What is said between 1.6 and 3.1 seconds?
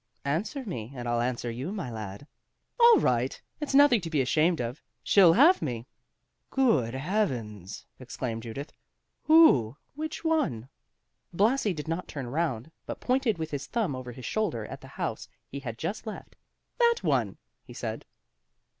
my lad." "All